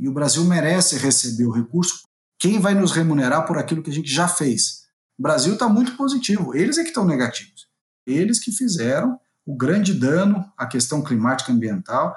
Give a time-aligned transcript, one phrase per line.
[0.00, 2.02] E o Brasil merece receber o recurso.
[2.38, 4.84] Quem vai nos remunerar por aquilo que a gente já fez?
[5.18, 7.66] O Brasil está muito positivo, eles é que estão negativos.
[8.06, 12.14] Eles que fizeram o grande dano à questão climática ambiental.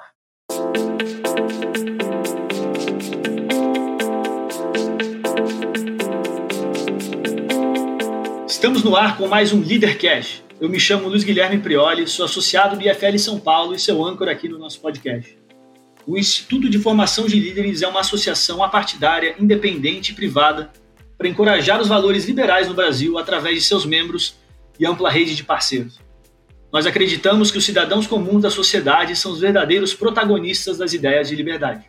[8.46, 10.44] Estamos no ar com mais um Líder Cash.
[10.60, 14.30] Eu me chamo Luiz Guilherme Prioli, sou associado do IFL São Paulo e seu âncora
[14.30, 15.41] aqui no nosso podcast.
[16.04, 20.72] O Instituto de Formação de Líderes é uma associação apartidária, independente e privada
[21.16, 24.34] para encorajar os valores liberais no Brasil através de seus membros
[24.80, 26.00] e ampla rede de parceiros.
[26.72, 31.36] Nós acreditamos que os cidadãos comuns da sociedade são os verdadeiros protagonistas das ideias de
[31.36, 31.84] liberdade.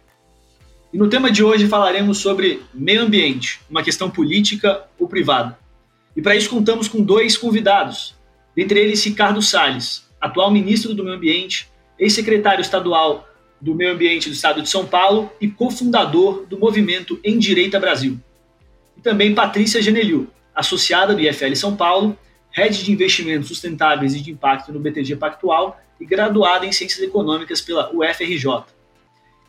[0.93, 5.57] E no tema de hoje falaremos sobre meio ambiente, uma questão política ou privada.
[6.15, 8.13] E para isso contamos com dois convidados,
[8.55, 13.27] dentre eles Ricardo Salles, atual ministro do Meio Ambiente, ex-secretário estadual
[13.63, 18.19] do Meio Ambiente do Estado de São Paulo e cofundador do movimento Em Direita Brasil
[19.03, 22.17] também Patrícia Geneliu, associada do IFL São Paulo,
[22.51, 27.61] head de investimentos sustentáveis e de impacto no BTG Pactual e graduada em Ciências Econômicas
[27.61, 28.63] pela UFRJ.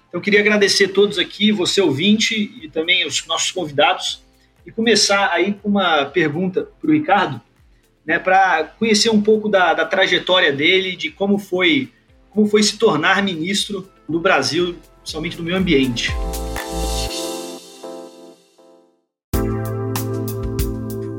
[0.08, 4.22] Então, queria agradecer a todos aqui, você ouvinte e também os nossos convidados,
[4.66, 7.40] e começar aí com uma pergunta para o Ricardo,
[8.04, 11.90] né, para conhecer um pouco da, da trajetória dele, de como foi,
[12.30, 16.12] como foi se tornar ministro do Brasil, principalmente do meio ambiente.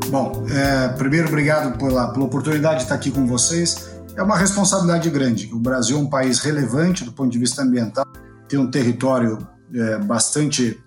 [0.09, 3.89] Bom, é, primeiro, obrigado pela, pela oportunidade de estar aqui com vocês.
[4.15, 5.49] É uma responsabilidade grande.
[5.53, 8.05] O Brasil é um país relevante do ponto de vista ambiental,
[8.47, 10.81] tem um território é, bastante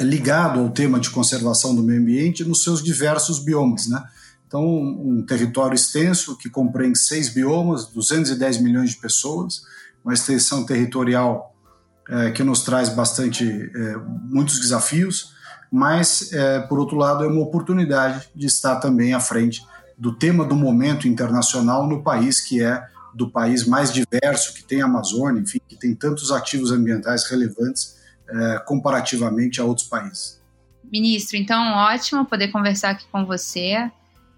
[0.00, 4.02] ligado ao tema de conservação do meio ambiente nos seus diversos biomas, né?
[4.46, 9.62] Então, um território extenso que compreende seis biomas, 210 milhões de pessoas,
[10.06, 11.52] uma extensão territorial
[12.08, 13.96] é, que nos traz bastante é,
[14.30, 15.36] muitos desafios
[15.70, 19.62] mas, é, por outro lado, é uma oportunidade de estar também à frente
[19.98, 22.82] do tema do momento internacional no país que é
[23.14, 27.96] do país mais diverso, que tem a Amazônia, enfim, que tem tantos ativos ambientais relevantes
[28.28, 30.40] é, comparativamente a outros países.
[30.84, 33.90] Ministro, então ótimo poder conversar aqui com você.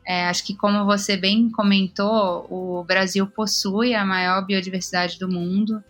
[0.08, 5.84] É, acho que, como você bem comentou, o Brasil possui a maior biodiversidade do mundo.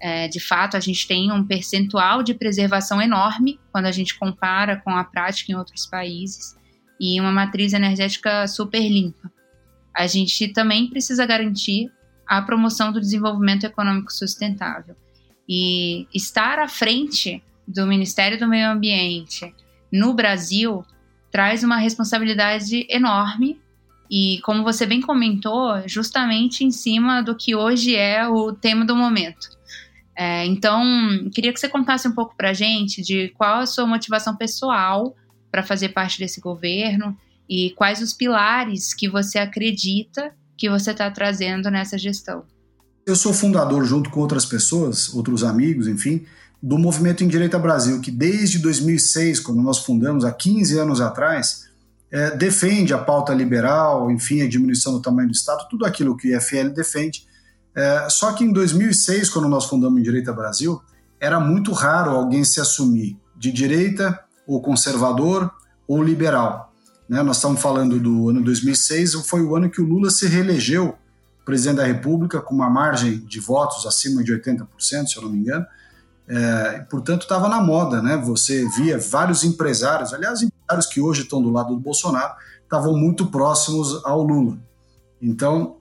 [0.00, 4.76] É, de fato, a gente tem um percentual de preservação enorme quando a gente compara
[4.76, 6.56] com a prática em outros países
[7.00, 9.28] e uma matriz energética super limpa.
[9.92, 11.90] A gente também precisa garantir
[12.28, 14.94] a promoção do desenvolvimento econômico sustentável.
[15.48, 19.52] E estar à frente do Ministério do Meio Ambiente
[19.92, 20.84] no Brasil
[21.28, 23.63] traz uma responsabilidade enorme
[24.10, 28.94] e, como você bem comentou, justamente em cima do que hoje é o tema do
[28.94, 29.54] momento
[30.16, 30.82] é, então,
[31.32, 35.14] queria que você contasse um pouco para gente de qual a sua motivação pessoal
[35.50, 37.16] para fazer parte desse governo
[37.48, 42.44] e quais os pilares que você acredita que você está trazendo nessa gestão.
[43.04, 46.24] Eu sou fundador, junto com outras pessoas, outros amigos, enfim,
[46.62, 51.68] do Movimento em Direita Brasil, que desde 2006, quando nós fundamos, há 15 anos atrás,
[52.14, 56.28] é, defende a pauta liberal, enfim, a diminuição do tamanho do Estado, tudo aquilo que
[56.28, 57.26] o IFL defende,
[57.74, 60.80] é, só que em 2006, quando nós fundamos em Direita Brasil,
[61.18, 65.50] era muito raro alguém se assumir de direita ou conservador
[65.88, 66.72] ou liberal.
[67.08, 67.20] Né?
[67.20, 70.96] Nós estamos falando do ano 2006, foi o ano que o Lula se reelegeu
[71.44, 75.38] presidente da República com uma margem de votos acima de 80%, se eu não me
[75.38, 75.66] engano.
[76.26, 78.16] É, portanto, estava na moda, né?
[78.16, 83.26] Você via vários empresários, aliás, empresários que hoje estão do lado do Bolsonaro, estavam muito
[83.26, 84.58] próximos ao Lula.
[85.20, 85.76] Então,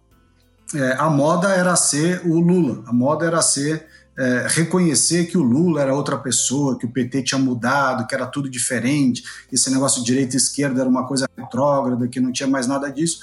[0.76, 3.88] é, a moda era ser o Lula, a moda era ser
[4.18, 8.28] é, reconhecer que o Lula era outra pessoa, que o PT tinha mudado, que era
[8.28, 12.48] tudo diferente, esse negócio de direita e esquerda era uma coisa retrógrada, que não tinha
[12.48, 13.20] mais nada disso.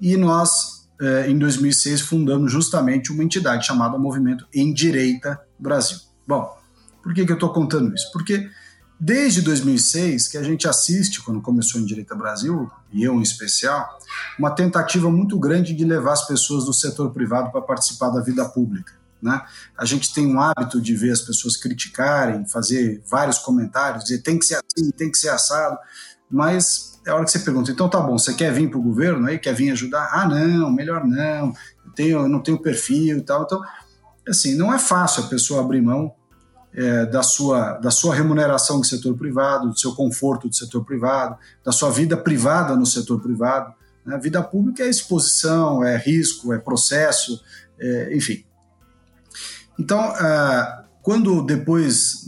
[0.00, 6.11] E nós, é, em 2006, fundamos justamente uma entidade chamada Movimento em Direita Brasil.
[6.26, 6.56] Bom,
[7.02, 8.10] por que, que eu estou contando isso?
[8.12, 8.48] Porque
[8.98, 13.98] desde 2006 que a gente assiste, quando começou em Direita Brasil, e eu em especial,
[14.38, 18.48] uma tentativa muito grande de levar as pessoas do setor privado para participar da vida
[18.48, 18.92] pública.
[19.20, 19.40] Né?
[19.76, 24.38] A gente tem um hábito de ver as pessoas criticarem, fazer vários comentários, dizer tem
[24.38, 25.78] que ser assim, tem que ser assado,
[26.30, 28.82] mas é a hora que você pergunta, então tá bom, você quer vir para o
[28.82, 30.10] governo aí, quer vir ajudar?
[30.12, 31.52] Ah, não, melhor não,
[31.84, 33.42] eu, tenho, eu não tenho perfil e tal.
[33.42, 33.60] Então,
[34.28, 36.14] assim, não é fácil a pessoa abrir mão
[36.74, 41.36] é, da, sua, da sua remuneração do setor privado, do seu conforto do setor privado,
[41.64, 43.74] da sua vida privada no setor privado.
[44.04, 44.18] Né?
[44.18, 47.42] Vida pública é exposição, é risco, é processo,
[47.78, 48.44] é, enfim.
[49.78, 52.26] Então, é, quando depois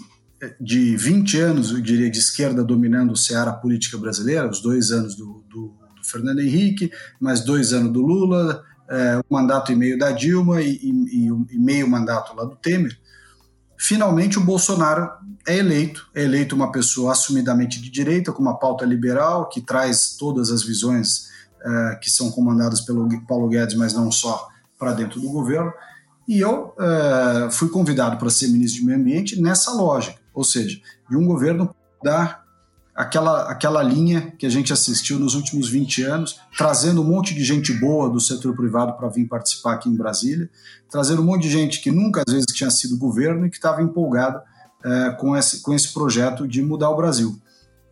[0.60, 5.14] de 20 anos, eu diria, de esquerda dominando o Ceará política brasileira, os dois anos
[5.14, 6.90] do, do, do Fernando Henrique,
[7.20, 11.58] mais dois anos do Lula, é, um mandato e meio da Dilma e, e, e,
[11.58, 12.96] meio mandato lá do Temer,
[13.78, 15.10] finalmente o Bolsonaro
[15.46, 20.16] é eleito, é eleito uma pessoa assumidamente de direita, com uma pauta liberal, que traz
[20.16, 21.28] todas as visões
[21.64, 24.48] é, que são comandadas pelo Paulo Guedes, mas não só
[24.78, 25.72] para dentro do governo,
[26.26, 30.80] e eu é, fui convidado para ser ministro de Meio Ambiente nessa lógica, ou seja,
[31.08, 32.43] de um governo dar
[32.94, 37.42] aquela, aquela linha que a gente assistiu nos últimos 20 anos, trazendo um monte de
[37.42, 40.48] gente boa do setor privado para vir participar aqui em Brasília,
[40.90, 43.82] trazendo um monte de gente que nunca às vezes tinha sido governo e que estava
[43.82, 44.42] empolgada
[44.84, 47.36] é, com, esse, com esse projeto de mudar o Brasil.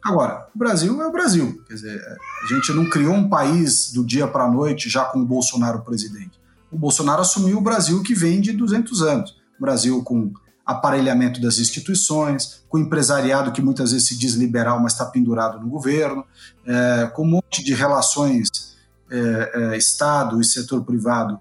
[0.05, 1.63] Agora, o Brasil é o Brasil.
[1.67, 5.21] Quer dizer, a gente não criou um país do dia para a noite já com
[5.21, 6.41] o Bolsonaro presidente.
[6.71, 9.37] O Bolsonaro assumiu o Brasil que vem de 200 anos.
[9.63, 10.33] Brasil com
[10.65, 15.69] aparelhamento das instituições, com empresariado que muitas vezes se diz liberal, mas está pendurado no
[15.69, 16.25] governo,
[16.67, 18.49] é, com um monte de relações
[19.11, 21.39] é, é, Estado e setor privado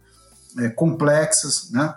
[0.59, 1.69] é, complexas.
[1.71, 1.93] Né?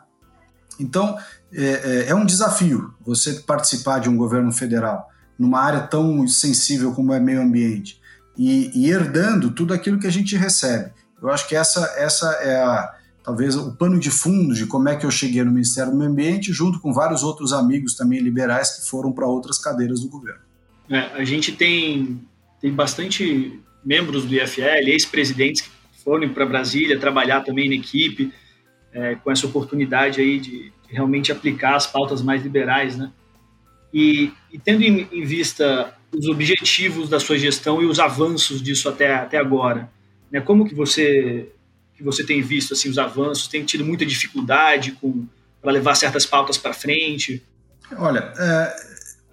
[0.78, 1.18] Então,
[1.52, 6.92] é, é, é, um desafio você participar de um governo federal numa área tão sensível
[6.92, 8.00] como é meio ambiente
[8.36, 10.92] e, e herdando tudo aquilo que a gente recebe.
[11.20, 12.94] Eu acho que essa, essa é a
[13.24, 16.10] talvez o pano de fundo de como é que eu cheguei no Ministério do Meio
[16.10, 20.42] Ambiente, junto com vários outros amigos também liberais que foram para outras cadeiras do governo.
[20.90, 22.20] É, a gente tem,
[22.60, 25.70] tem bastante membros do IFL, ex-presidentes que
[26.04, 28.30] foram para Brasília trabalhar também na equipe,
[28.92, 33.10] é, com essa oportunidade aí de, realmente aplicar as pautas mais liberais, né?
[33.92, 38.88] E, e tendo em, em, vista os objetivos da sua gestão e os avanços disso
[38.88, 39.90] até, até agora,
[40.30, 40.40] né?
[40.40, 41.48] Como que você
[42.04, 43.48] você tem visto assim os avanços?
[43.48, 45.26] Tem tido muita dificuldade com
[45.64, 47.42] para levar certas pautas para frente?
[47.96, 48.76] Olha, é,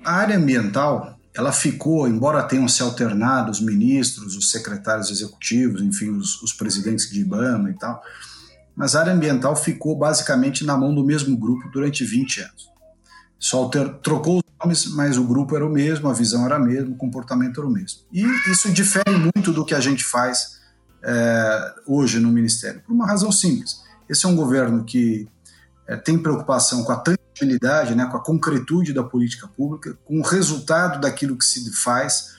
[0.04, 6.10] a área ambiental ela ficou, embora tenham se alternado os ministros, os secretários executivos, enfim,
[6.12, 8.02] os, os presidentes de IBAMA e tal,
[8.76, 12.72] mas a área ambiental ficou basicamente na mão do mesmo grupo durante 20 anos.
[13.38, 16.60] Só alter, trocou os nomes, mas o grupo era o mesmo, a visão era a
[16.60, 18.02] mesma, o comportamento era o mesmo.
[18.12, 20.61] E isso difere muito do que a gente faz
[21.04, 22.82] é, hoje no Ministério?
[22.86, 23.82] Por uma razão simples.
[24.10, 25.28] Esse é um governo que
[25.88, 30.24] é, tem preocupação com a tangibilidade, né, com a concretude da política pública, com o
[30.24, 32.36] resultado daquilo que se faz,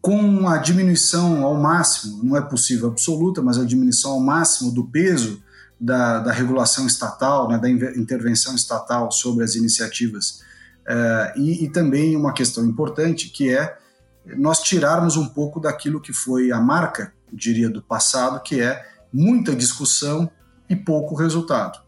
[0.00, 4.84] com a diminuição ao máximo, não é possível absoluta, mas a diminuição ao máximo do
[4.84, 5.40] peso
[5.80, 10.42] da, da regulação estatal, né, da intervenção estatal sobre as iniciativas.
[10.86, 13.78] É, e, e também uma questão importante que é
[14.36, 19.54] nós tirarmos um pouco daquilo que foi a marca diria, do passado, que é muita
[19.54, 20.30] discussão
[20.68, 21.80] e pouco resultado.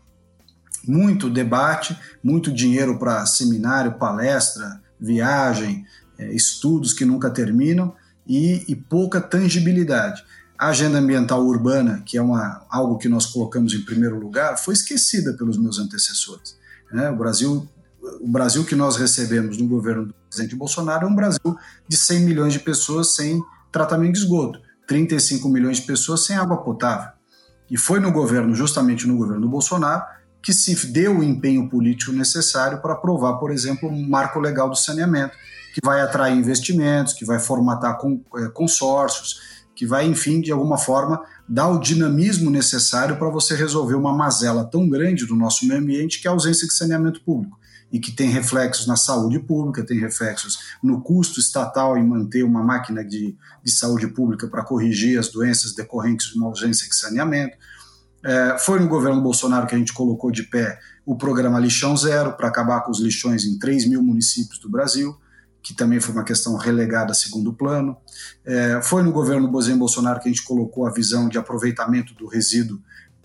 [0.86, 5.84] Muito debate, muito dinheiro para seminário, palestra, viagem,
[6.18, 7.94] é, estudos que nunca terminam
[8.26, 10.24] e, e, pouca tangibilidade.
[10.58, 14.74] A agenda ambiental urbana, que é uma, algo que nós colocamos em primeiro lugar, foi
[14.74, 16.56] esquecida pelos meus antecessores.
[16.92, 17.10] Né?
[17.10, 17.68] O Brasil
[18.20, 21.56] o Brasil que nós recebemos no governo do presidente Bolsonaro é um Brasil
[21.88, 23.42] de 100 milhões de pessoas sem
[23.72, 24.60] tratamento de esgoto.
[24.86, 27.10] 35 milhões de pessoas sem água potável.
[27.70, 30.02] E foi no governo, justamente no governo Bolsonaro,
[30.42, 34.76] que se deu o empenho político necessário para aprovar, por exemplo, um marco legal do
[34.76, 35.34] saneamento,
[35.72, 37.98] que vai atrair investimentos, que vai formatar
[38.36, 39.40] é, consórcios,
[39.74, 44.64] que vai, enfim, de alguma forma, dar o dinamismo necessário para você resolver uma mazela
[44.64, 47.58] tão grande do nosso meio ambiente que é a ausência de saneamento público
[47.94, 52.60] e que tem reflexos na saúde pública, tem reflexos no custo estatal em manter uma
[52.60, 57.56] máquina de, de saúde pública para corrigir as doenças decorrentes de uma ausência de saneamento.
[58.24, 62.32] É, foi no governo Bolsonaro que a gente colocou de pé o programa Lixão Zero
[62.32, 65.16] para acabar com os lixões em 3 mil municípios do Brasil,
[65.62, 67.96] que também foi uma questão relegada a segundo plano.
[68.44, 72.80] É, foi no governo Bolsonaro que a gente colocou a visão de aproveitamento do resíduo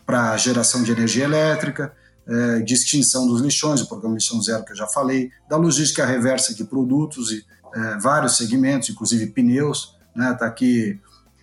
[0.05, 1.91] para geração de energia elétrica
[2.29, 6.05] é, de extinção dos lixões, o programa Lixão Zero que eu já falei, da logística
[6.05, 7.43] reversa de produtos e
[7.73, 9.97] é, vários segmentos, inclusive pneus.
[10.15, 10.99] Né, tá aqui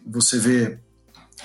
[0.06, 0.78] você vê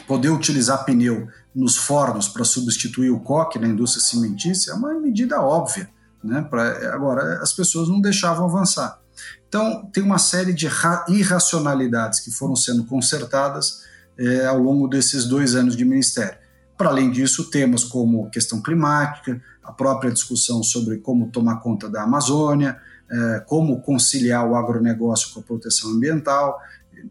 [0.07, 5.41] poder utilizar pneu nos fornos para substituir o coque na indústria cimentícia é uma medida
[5.41, 5.89] óbvia.
[6.24, 9.00] Né, pra, agora, as pessoas não deixavam avançar.
[9.48, 10.69] Então, tem uma série de
[11.10, 13.81] irracionalidades que foram sendo consertadas
[14.17, 16.38] é, ao longo desses dois anos de ministério.
[16.81, 22.01] Para além disso, temas como questão climática, a própria discussão sobre como tomar conta da
[22.01, 22.75] Amazônia,
[23.07, 26.59] é, como conciliar o agronegócio com a proteção ambiental,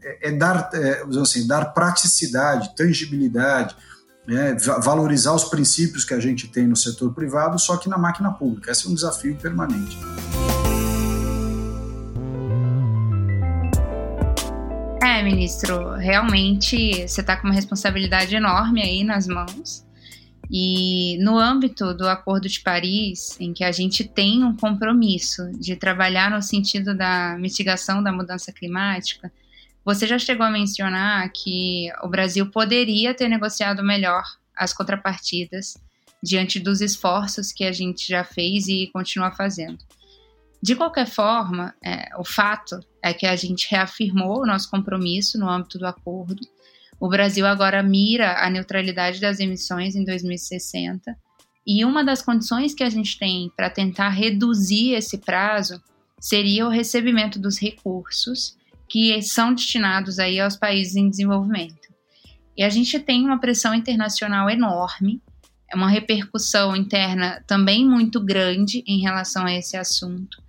[0.02, 3.76] é, é dar, é, assim, dar praticidade, tangibilidade,
[4.28, 8.32] é, valorizar os princípios que a gente tem no setor privado, só que na máquina
[8.32, 8.72] pública.
[8.72, 9.96] Esse é um desafio permanente.
[15.20, 19.86] É, ministro, realmente você está com uma responsabilidade enorme aí nas mãos.
[20.50, 25.76] E no âmbito do Acordo de Paris, em que a gente tem um compromisso de
[25.76, 29.30] trabalhar no sentido da mitigação da mudança climática,
[29.84, 34.24] você já chegou a mencionar que o Brasil poderia ter negociado melhor
[34.56, 35.74] as contrapartidas
[36.22, 39.78] diante dos esforços que a gente já fez e continua fazendo.
[40.62, 45.48] De qualquer forma, é, o fato é que a gente reafirmou o nosso compromisso no
[45.48, 46.40] âmbito do acordo
[47.00, 51.16] o Brasil agora mira a neutralidade das emissões em 2060.
[51.66, 55.82] E uma das condições que a gente tem para tentar reduzir esse prazo
[56.20, 58.54] seria o recebimento dos recursos
[58.86, 61.88] que são destinados aí aos países em desenvolvimento.
[62.54, 65.22] E a gente tem uma pressão internacional enorme,
[65.72, 70.42] é uma repercussão interna também muito grande em relação a esse assunto.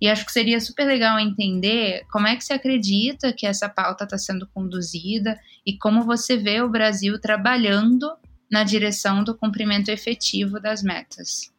[0.00, 4.04] E acho que seria super legal entender como é que você acredita que essa pauta
[4.04, 8.08] está sendo conduzida e como você vê o Brasil trabalhando
[8.50, 11.50] na direção do cumprimento efetivo das metas.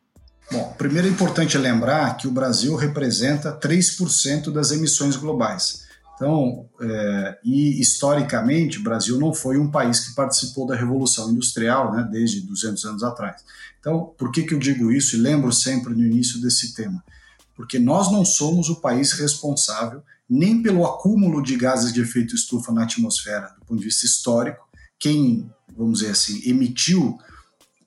[0.51, 5.87] Bom, primeiro é importante lembrar que o Brasil representa 3% das emissões globais.
[6.15, 11.93] Então, é, e historicamente, o Brasil não foi um país que participou da Revolução Industrial,
[11.93, 13.41] né, desde 200 anos atrás.
[13.79, 17.01] Então, por que, que eu digo isso e lembro sempre no início desse tema?
[17.59, 22.71] Porque nós não somos o país responsável nem pelo acúmulo de gases de efeito estufa
[22.71, 24.65] na atmosfera, do ponto de vista histórico.
[24.97, 27.19] Quem, vamos dizer assim, emitiu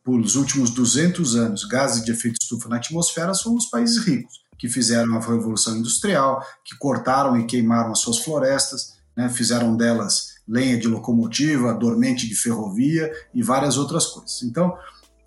[0.05, 4.43] por os últimos 200 anos gases de efeito estufa na atmosfera são os países ricos,
[4.59, 10.35] que fizeram a revolução industrial, que cortaram e queimaram as suas florestas, né, fizeram delas
[10.47, 14.43] lenha de locomotiva, dormente de ferrovia e várias outras coisas.
[14.43, 14.77] Então,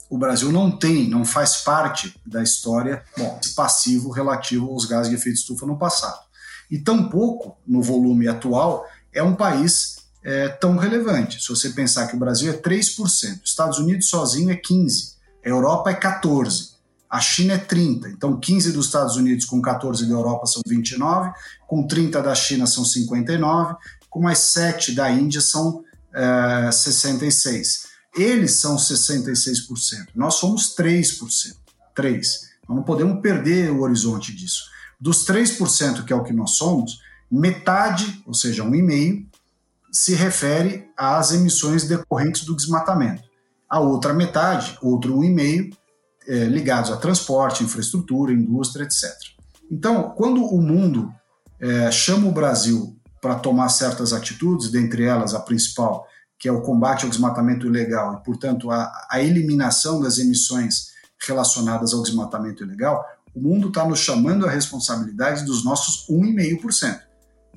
[0.09, 5.15] o Brasil não tem, não faz parte da história bom, passivo relativo aos gases de
[5.15, 6.19] efeito estufa no passado.
[6.69, 11.41] E tampouco, no volume atual, é um país é, tão relevante.
[11.41, 15.91] Se você pensar que o Brasil é 3%, Estados Unidos sozinho é 15%, a Europa
[15.91, 16.75] é 14%,
[17.09, 18.12] a China é 30%.
[18.12, 21.33] Então, 15% dos Estados Unidos com 14% da Europa são 29%,
[21.67, 23.77] com 30% da China são 59%,
[24.09, 25.83] com mais 7% da Índia são
[26.13, 27.95] é, 66%.
[28.15, 31.55] Eles são 66%, nós somos 3%.
[31.95, 32.22] 3%.
[32.67, 34.63] Nós não podemos perder o horizonte disso.
[35.00, 39.27] Dos 3%, que é o que nós somos, metade, ou seja, um e meio,
[39.91, 43.24] se refere às emissões decorrentes do desmatamento.
[43.69, 45.69] A outra metade, outro um e meio,
[46.27, 49.12] é, ligados a transporte, infraestrutura, indústria, etc.
[49.72, 51.13] Então, quando o mundo
[51.60, 56.07] é, chama o Brasil para tomar certas atitudes, dentre elas a principal
[56.46, 61.92] que é o combate ao desmatamento ilegal e, portanto, a, a eliminação das emissões relacionadas
[61.92, 67.00] ao desmatamento ilegal, o mundo está nos chamando a responsabilidade dos nossos 1,5%.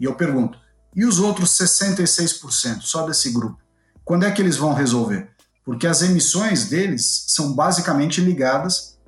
[0.00, 0.58] E eu pergunto,
[0.96, 3.58] e os outros 66% só desse grupo?
[4.06, 5.32] Quando é que eles vão resolver?
[5.66, 8.98] Porque as emissões deles são basicamente ligadas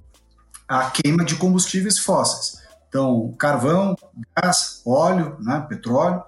[0.68, 2.60] à queima de combustíveis fósseis.
[2.86, 3.96] Então, carvão,
[4.36, 6.22] gás, óleo, né, petróleo,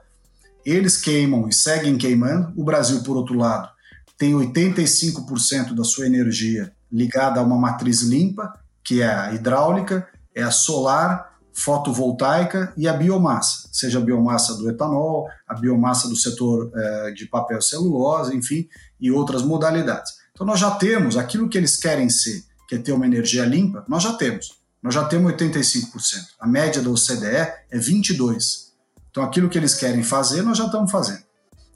[0.64, 2.52] eles queimam e seguem queimando.
[2.56, 3.68] O Brasil, por outro lado,
[4.16, 8.52] tem 85% da sua energia ligada a uma matriz limpa,
[8.84, 14.68] que é a hidráulica, é a solar, fotovoltaica e a biomassa, seja a biomassa do
[14.70, 18.66] etanol, a biomassa do setor eh, de papel celulose, enfim,
[19.00, 20.12] e outras modalidades.
[20.32, 23.84] Então nós já temos aquilo que eles querem ser, que é ter uma energia limpa,
[23.86, 24.62] nós já temos.
[24.82, 25.92] Nós já temos 85%.
[26.40, 28.71] A média da OCDE é 22%.
[29.12, 31.22] Então, aquilo que eles querem fazer, nós já estamos fazendo.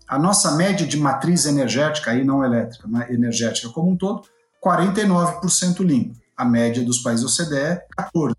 [0.09, 4.23] A nossa média de matriz energética, aí não elétrica, mas energética como um todo,
[4.65, 6.17] 49% limpo.
[6.35, 8.35] A média dos países OCDE é 14%.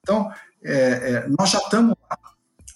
[0.00, 0.30] Então,
[0.62, 2.16] é, é, nós já estamos lá.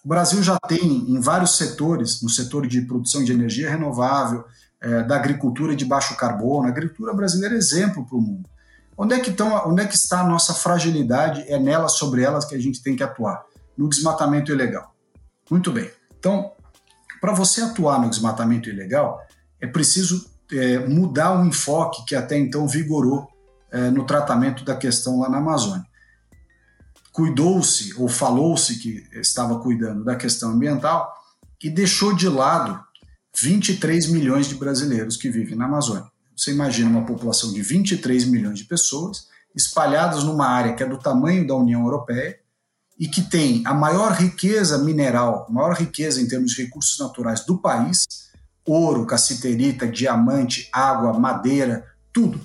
[0.05, 4.45] O Brasil já tem em vários setores, no setor de produção de energia renovável,
[4.81, 8.49] é, da agricultura de baixo carbono, a agricultura brasileira é exemplo para o mundo.
[8.97, 11.45] Onde é, que estão, onde é que está a nossa fragilidade?
[11.47, 13.45] É nela, sobre elas, que a gente tem que atuar.
[13.79, 14.92] No desmatamento ilegal.
[15.53, 15.91] Muito bem.
[16.19, 16.51] Então,
[17.21, 19.21] para você atuar no desmatamento ilegal,
[19.61, 23.29] é preciso é, mudar o enfoque que até então vigorou
[23.71, 25.85] é, no tratamento da questão lá na Amazônia.
[27.13, 31.13] Cuidou-se ou falou-se que estava cuidando da questão ambiental
[31.63, 32.83] e deixou de lado
[33.39, 36.11] 23 milhões de brasileiros que vivem na Amazônia.
[36.35, 40.97] Você imagina uma população de 23 milhões de pessoas espalhadas numa área que é do
[40.97, 42.41] tamanho da União Europeia
[42.99, 47.59] e que tem a maior riqueza mineral, maior riqueza em termos de recursos naturais do
[47.59, 48.07] país,
[48.65, 52.41] ouro, cassiterita, diamante, água, madeira, tudo.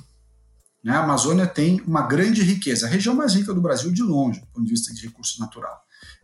[0.83, 0.93] Né?
[0.93, 4.47] A Amazônia tem uma grande riqueza, a região mais rica do Brasil de longe, do
[4.47, 5.83] ponto de vista de recurso natural.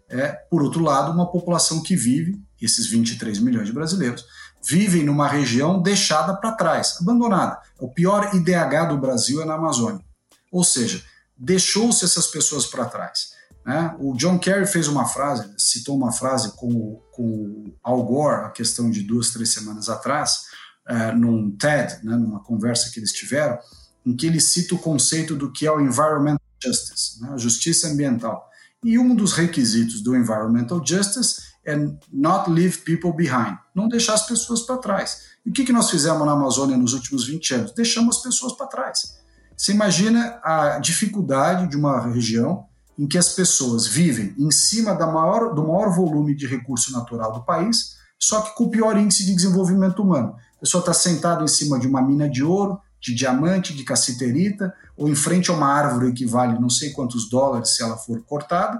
[0.09, 4.25] é, por outro lado, uma população que vive, esses 23 milhões de brasileiros,
[4.65, 7.59] vivem numa região deixada para trás, abandonada.
[7.79, 10.03] O pior IDH do Brasil é na Amazônia.
[10.51, 11.03] Ou seja,
[11.37, 13.32] deixou-se essas pessoas para trás.
[13.65, 13.95] Né?
[13.99, 18.89] O John Kerry fez uma frase, citou uma frase com, com Al Gore, a questão
[18.89, 20.45] de duas, três semanas atrás,
[20.87, 23.57] é, num TED, né, numa conversa que eles tiveram,
[24.05, 27.87] em que ele cita o conceito do que é o environmental justice, né, a justiça
[27.87, 28.49] ambiental.
[28.83, 31.77] E um dos requisitos do environmental justice é
[32.11, 35.33] not leave people behind, não deixar as pessoas para trás.
[35.45, 37.71] E o que, que nós fizemos na Amazônia nos últimos 20 anos?
[37.73, 39.17] Deixamos as pessoas para trás.
[39.55, 45.53] Você imagina a dificuldade de uma região em que as pessoas vivem em cima maior,
[45.53, 49.35] do maior volume de recurso natural do país, só que com o pior índice de
[49.35, 50.35] desenvolvimento humano.
[50.57, 54.73] A pessoa está sentada em cima de uma mina de ouro, de diamante, de cassiterita,
[54.95, 58.21] ou em frente a uma árvore que vale não sei quantos dólares se ela for
[58.21, 58.79] cortada,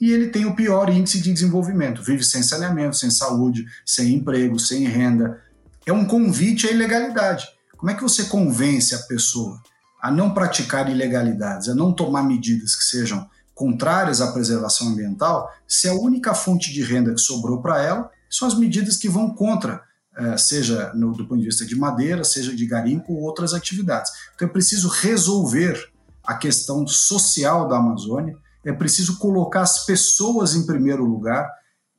[0.00, 2.02] e ele tem o pior índice de desenvolvimento.
[2.02, 5.40] Vive sem saneamento, sem saúde, sem emprego, sem renda.
[5.86, 7.46] É um convite à ilegalidade.
[7.76, 9.62] Como é que você convence a pessoa
[10.02, 15.88] a não praticar ilegalidades, a não tomar medidas que sejam contrárias à preservação ambiental, se
[15.88, 19.82] a única fonte de renda que sobrou para ela são as medidas que vão contra,
[20.16, 24.10] eh, seja no, do ponto de vista de madeira, seja de garimpo ou outras atividades.
[24.34, 25.80] Então é preciso resolver
[26.26, 31.48] a questão social da Amazônia, é preciso colocar as pessoas em primeiro lugar,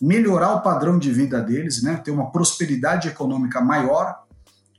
[0.01, 4.25] melhorar o padrão de vida deles, né, ter uma prosperidade econômica maior,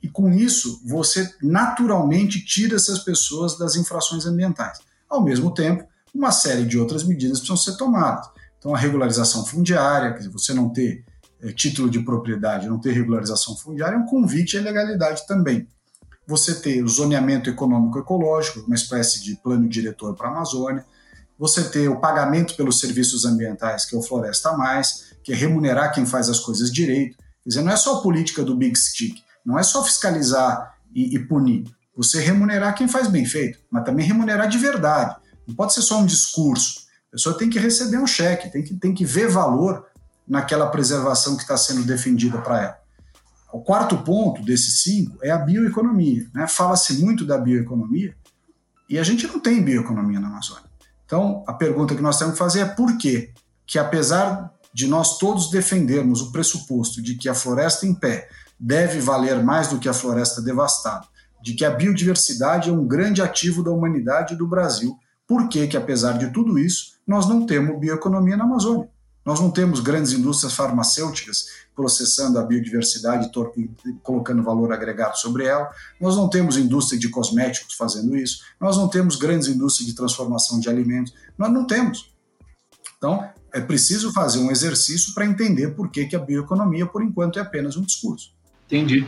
[0.03, 4.79] e com isso você naturalmente tira essas pessoas das infrações ambientais.
[5.09, 5.87] Ao mesmo tempo,
[6.17, 8.27] uma série de outras medidas precisam ser tomadas.
[8.57, 11.05] Então, a regularização fundiária, quer dizer, você não ter
[11.41, 15.67] é, título de propriedade, não ter regularização fundiária, é um convite à ilegalidade também.
[16.25, 20.83] Você ter o zoneamento econômico-ecológico, uma espécie de plano diretor para a Amazônia.
[21.39, 25.93] Você ter o pagamento pelos serviços ambientais, que é o Floresta Mais, que é remunerar
[25.93, 27.15] quem faz as coisas direito.
[27.43, 31.15] Quer dizer, não é só a política do Big Stick, não é só fiscalizar e,
[31.15, 31.63] e punir.
[31.95, 35.15] Você remunerar quem faz bem feito, mas também remunerar de verdade
[35.47, 36.87] não pode ser só um discurso.
[37.09, 39.85] A pessoa tem que receber um cheque, tem que, tem que ver valor
[40.27, 42.77] naquela preservação que está sendo defendida para ela.
[43.53, 46.29] O quarto ponto desses cinco é a bioeconomia.
[46.33, 46.47] Né?
[46.47, 48.13] Fala-se muito da bioeconomia
[48.89, 50.65] e a gente não tem bioeconomia na Amazônia.
[51.05, 53.31] Então, a pergunta que nós temos que fazer é por quê?
[53.65, 58.29] Que apesar de nós todos defendermos o pressuposto de que a floresta em pé
[58.59, 61.07] deve valer mais do que a floresta devastada,
[61.41, 65.67] de que a biodiversidade é um grande ativo da humanidade e do Brasil, por que,
[65.67, 68.89] que, apesar de tudo isso, nós não temos bioeconomia na Amazônia?
[69.25, 73.29] Nós não temos grandes indústrias farmacêuticas processando a biodiversidade
[73.85, 75.69] e colocando valor agregado sobre ela.
[75.99, 78.41] Nós não temos indústria de cosméticos fazendo isso.
[78.57, 81.13] Nós não temos grandes indústrias de transformação de alimentos.
[81.37, 82.09] Nós não temos.
[82.97, 87.37] Então, é preciso fazer um exercício para entender por que, que a bioeconomia, por enquanto,
[87.37, 88.31] é apenas um discurso.
[88.65, 89.05] Entendi.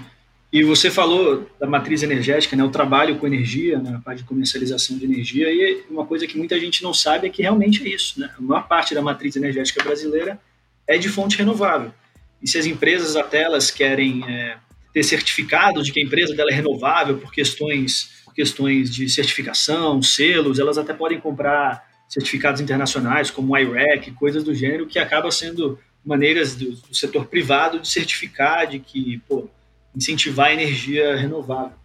[0.51, 4.27] E você falou da matriz energética, né, o trabalho com energia, né, a parte de
[4.27, 7.89] comercialização de energia, e uma coisa que muita gente não sabe é que realmente é
[7.89, 8.19] isso.
[8.19, 8.31] Né?
[8.35, 10.39] A maior parte da matriz energética brasileira
[10.87, 11.93] é de fonte renovável.
[12.41, 14.57] E se as empresas até elas querem é,
[14.91, 20.01] ter certificado de que a empresa dela é renovável por questões, por questões de certificação,
[20.01, 25.29] selos, elas até podem comprar certificados internacionais como o IREC, coisas do gênero, que acaba
[25.29, 29.47] sendo maneiras do, do setor privado de certificar de que, pô,
[29.95, 31.77] incentivar a energia renovável.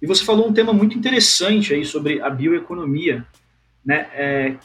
[0.00, 3.26] E você falou um tema muito interessante aí sobre a bioeconomia,
[3.84, 4.56] né, é,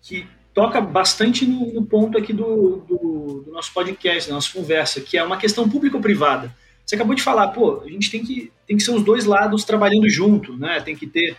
[0.00, 5.00] que toca bastante no, no ponto aqui do, do, do, nosso podcast, da nossa conversa,
[5.00, 6.54] que é uma questão público-privada.
[6.84, 9.62] Você acabou de falar, pô, a gente tem que, tem que ser os dois lados
[9.62, 10.80] trabalhando junto, né?
[10.80, 11.36] Tem que ter,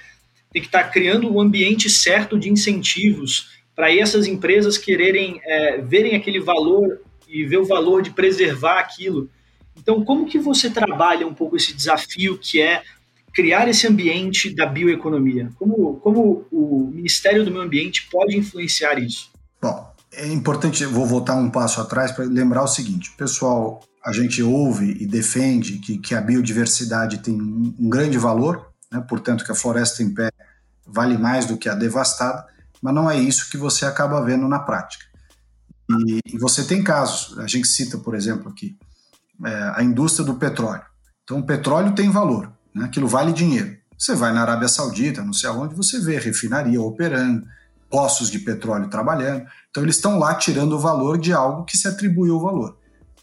[0.52, 5.42] tem que estar tá criando o um ambiente certo de incentivos para essas empresas quererem
[5.44, 9.30] é, verem aquele valor e ver o valor de preservar aquilo
[9.80, 12.84] então, como que você trabalha um pouco esse desafio que é
[13.34, 15.50] criar esse ambiente da bioeconomia?
[15.58, 19.32] Como, como o Ministério do Meio Ambiente pode influenciar isso?
[19.62, 24.42] Bom, é importante, vou voltar um passo atrás para lembrar o seguinte: pessoal, a gente
[24.44, 29.04] ouve e defende que, que a biodiversidade tem um, grande valor, né?
[29.08, 30.30] portanto, que a floresta em pé
[30.86, 32.46] vale mais do que a devastada,
[32.82, 35.06] mas não é isso que você acaba vendo na prática.
[36.06, 38.76] E, e você tem casos, a gente cita, por exemplo, aqui,
[39.46, 40.84] é, a indústria do petróleo.
[41.24, 42.86] Então, o petróleo tem valor, né?
[42.86, 43.78] aquilo vale dinheiro.
[43.98, 47.46] Você vai na Arábia Saudita, não sei aonde, você vê refinaria operando,
[47.90, 49.46] poços de petróleo trabalhando.
[49.70, 52.78] Então, eles estão lá tirando o valor de algo que se atribuiu o valor.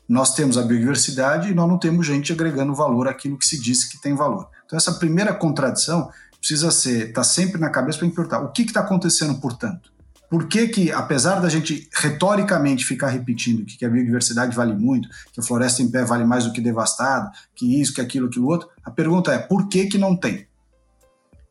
[0.09, 3.91] Nós temos a biodiversidade e nós não temos gente agregando valor àquilo que se disse
[3.91, 4.49] que tem valor.
[4.65, 8.81] Então, essa primeira contradição precisa ser, está sempre na cabeça para perguntar o que está
[8.81, 9.91] acontecendo, portanto.
[10.29, 15.41] Por que, que, apesar da gente retoricamente ficar repetindo que a biodiversidade vale muito, que
[15.41, 18.69] a floresta em pé vale mais do que devastada, que isso, que aquilo, aquilo outro,
[18.85, 20.47] a pergunta é por que, que não tem?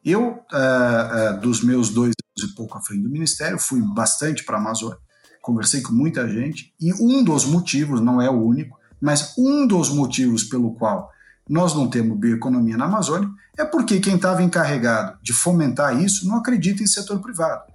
[0.04, 4.44] Eu, uh, uh, dos meus dois anos e pouco à frente do Ministério, fui bastante
[4.44, 4.98] para a Amazônia,
[5.42, 9.90] conversei com muita gente, e um dos motivos, não é o único, mas um dos
[9.90, 11.12] motivos pelo qual
[11.50, 16.38] nós não temos bioeconomia na Amazônia é porque quem estava encarregado de fomentar isso não
[16.38, 17.75] acredita em setor privado.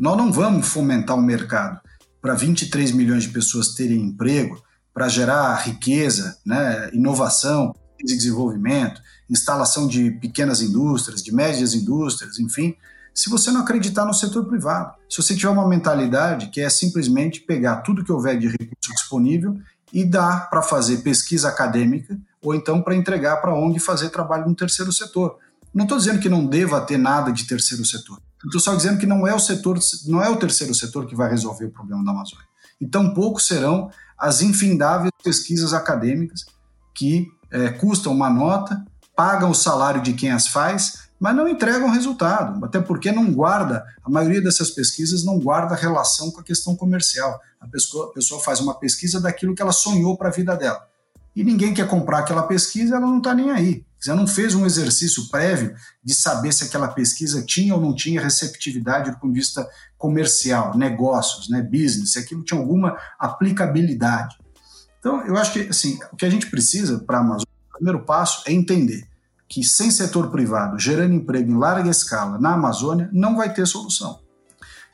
[0.00, 1.78] Nós não vamos fomentar o um mercado
[2.22, 4.58] para 23 milhões de pessoas terem emprego,
[4.94, 12.74] para gerar riqueza, né, inovação, desenvolvimento, instalação de pequenas indústrias, de médias indústrias, enfim,
[13.14, 14.94] se você não acreditar no setor privado.
[15.06, 19.58] Se você tiver uma mentalidade que é simplesmente pegar tudo que houver de recurso disponível
[19.92, 24.56] e dar para fazer pesquisa acadêmica ou então para entregar para onde fazer trabalho no
[24.56, 25.36] terceiro setor.
[25.74, 28.18] Não estou dizendo que não deva ter nada de terceiro setor.
[28.44, 31.28] Estou só dizendo que não é o setor, não é o terceiro setor que vai
[31.30, 32.46] resolver o problema da Amazônia.
[32.80, 36.46] E tampouco serão as infindáveis pesquisas acadêmicas
[36.94, 41.90] que é, custam uma nota, pagam o salário de quem as faz, mas não entregam
[41.90, 46.74] resultado, até porque não guarda, a maioria dessas pesquisas não guarda relação com a questão
[46.74, 47.38] comercial.
[47.60, 50.88] A pessoa, a pessoa faz uma pesquisa daquilo que ela sonhou para a vida dela.
[51.36, 53.84] E ninguém quer comprar aquela pesquisa, ela não está nem aí.
[54.00, 58.20] Você não fez um exercício prévio de saber se aquela pesquisa tinha ou não tinha
[58.20, 64.38] receptividade do ponto de vista comercial, negócios, né, business, se aquilo tinha alguma aplicabilidade.
[64.98, 68.04] Então, eu acho que assim, o que a gente precisa para a Amazônia, o primeiro
[68.04, 69.06] passo é entender
[69.46, 74.20] que sem setor privado gerando emprego em larga escala na Amazônia, não vai ter solução.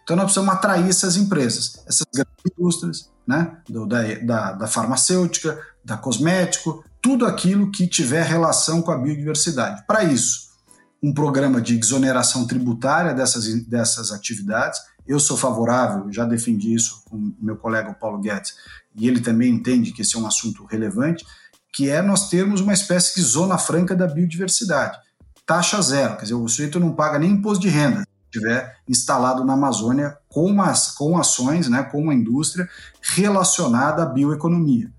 [0.03, 5.61] Então, nós precisamos atrair essas empresas, essas grandes indústrias, né, do, da, da, da farmacêutica,
[5.85, 9.85] da cosmético, tudo aquilo que tiver relação com a biodiversidade.
[9.87, 10.49] Para isso,
[11.01, 14.81] um programa de exoneração tributária dessas, dessas atividades.
[15.07, 18.55] Eu sou favorável, já defendi isso com meu colega Paulo Guedes,
[18.97, 21.25] e ele também entende que esse é um assunto relevante,
[21.73, 24.99] que é nós termos uma espécie de zona franca da biodiversidade.
[25.47, 29.45] Taxa zero, quer dizer, o sujeito não paga nem imposto de renda se estiver instalado
[29.45, 32.69] na Amazônia com, umas, com ações, né, com uma indústria
[33.01, 34.90] relacionada à bioeconomia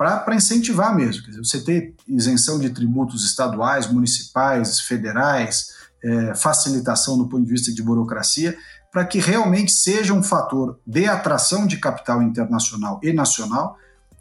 [0.00, 1.22] para incentivar mesmo.
[1.24, 5.66] Dizer, você ter isenção de tributos estaduais, municipais, federais,
[6.02, 8.56] é, facilitação do ponto de vista de burocracia,
[8.90, 13.76] para que realmente seja um fator de atração de capital internacional e nacional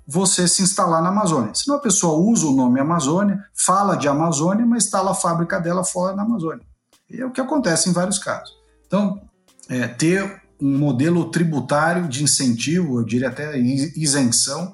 [0.05, 1.53] você se instalar na Amazônia.
[1.55, 5.85] Senão a pessoa usa o nome Amazônia, fala de Amazônia, mas instala a fábrica dela
[5.85, 6.65] fora da Amazônia.
[7.09, 8.53] É o que acontece em vários casos.
[8.85, 9.21] Então,
[9.69, 14.73] é, ter um modelo tributário de incentivo, eu diria até isenção,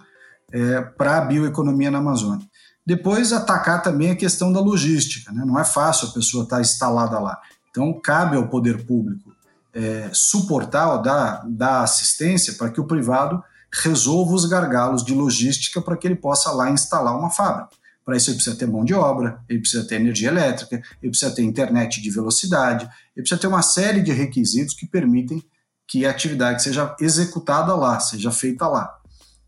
[0.56, 2.48] é, para a bioeconomia na Amazônia.
[2.86, 5.32] Depois, atacar também a questão da logística.
[5.34, 5.44] Né?
[5.46, 7.38] Não é fácil a pessoa estar instalada lá.
[7.70, 9.36] Então, cabe ao poder público
[9.74, 13.44] é, suportar, dar, dar assistência para que o privado
[13.84, 17.72] resolva os gargalos de logística para que ele possa lá instalar uma fábrica.
[18.06, 21.32] Para isso, ele precisa ter mão de obra, ele precisa ter energia elétrica, ele precisa
[21.32, 25.44] ter internet de velocidade, ele precisa ter uma série de requisitos que permitem
[25.88, 28.95] que a atividade seja executada lá, seja feita lá.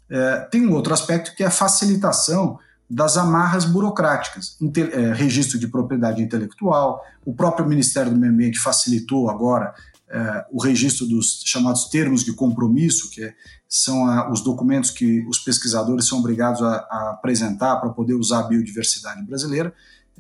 [0.09, 4.57] É, tem um outro aspecto que é a facilitação das amarras burocráticas,
[4.93, 9.73] é, registro de propriedade intelectual, o próprio Ministério do Meio Ambiente facilitou agora
[10.09, 13.33] é, o registro dos chamados termos de compromisso, que
[13.67, 18.39] são a, os documentos que os pesquisadores são obrigados a, a apresentar para poder usar
[18.39, 19.73] a biodiversidade brasileira.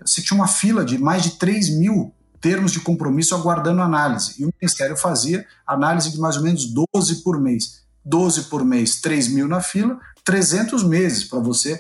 [0.05, 4.45] Você tinha uma fila de mais de 3 mil termos de compromisso aguardando análise, e
[4.45, 7.86] o Ministério fazia análise de mais ou menos 12 por mês.
[8.07, 11.79] 12 por mês, 3 mil na fila, 300 meses para você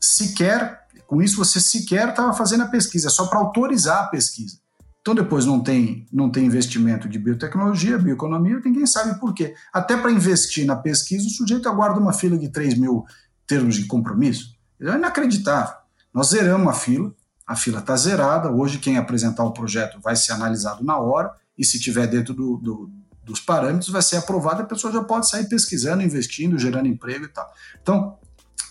[0.00, 4.58] sequer, com isso você sequer estava fazendo a pesquisa, é só para autorizar a pesquisa.
[5.00, 9.54] Então depois não tem, não tem investimento de biotecnologia, bioeconomia, ninguém sabe por quê.
[9.72, 13.04] Até para investir na pesquisa, o sujeito aguarda uma fila de 3 mil
[13.46, 14.54] termos de compromisso.
[14.80, 15.74] É inacreditável.
[16.12, 17.14] Nós zeramos a fila,
[17.46, 21.64] a fila está zerada, hoje quem apresentar o projeto vai ser analisado na hora, e
[21.64, 22.90] se tiver dentro do, do
[23.28, 27.28] dos parâmetros vai ser aprovado, a pessoa já pode sair pesquisando, investindo, gerando emprego e
[27.28, 27.52] tal.
[27.80, 28.16] Então,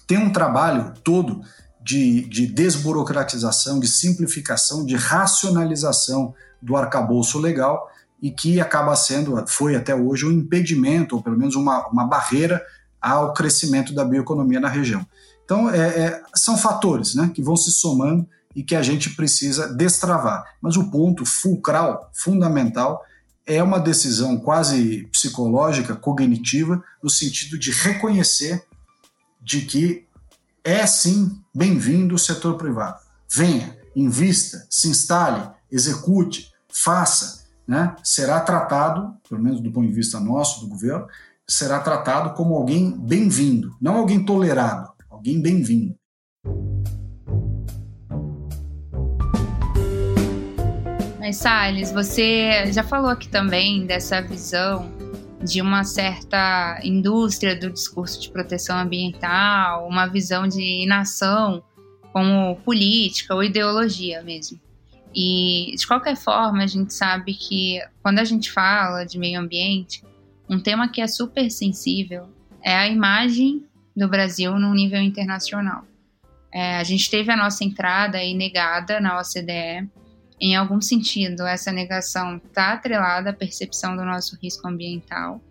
[0.07, 1.41] tem um trabalho todo
[1.81, 7.87] de, de desburocratização, de simplificação, de racionalização do arcabouço legal
[8.19, 12.65] e que acaba sendo, foi até hoje, um impedimento, ou pelo menos uma, uma barreira
[12.99, 15.05] ao crescimento da bioeconomia na região.
[15.45, 19.71] Então, é, é, são fatores né, que vão se somando e que a gente precisa
[19.71, 20.43] destravar.
[20.59, 23.03] Mas o ponto fulcral, fundamental,
[23.47, 28.67] é uma decisão quase psicológica, cognitiva, no sentido de reconhecer
[29.41, 30.05] de que
[30.61, 32.99] é sim bem-vindo o setor privado.
[33.33, 40.19] Venha, invista, se instale, execute, faça, né, será tratado, pelo menos do ponto de vista
[40.19, 41.07] nosso, do governo,
[41.47, 45.95] será tratado como alguém bem-vindo, não alguém tolerado, alguém bem-vindo.
[51.27, 54.89] Mas, Salles, você já falou aqui também dessa visão
[55.43, 61.61] de uma certa indústria do discurso de proteção ambiental, uma visão de inação
[62.13, 64.57] como política ou ideologia mesmo.
[65.13, 70.05] E, de qualquer forma, a gente sabe que quando a gente fala de meio ambiente,
[70.49, 72.29] um tema que é super sensível
[72.63, 75.83] é a imagem do Brasil no nível internacional.
[76.53, 79.89] É, a gente teve a nossa entrada aí negada na OCDE.
[80.39, 85.41] Em algum sentido, essa negação está atrelada à percepção do nosso risco ambiental.